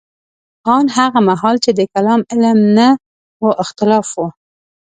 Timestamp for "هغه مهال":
0.97-1.55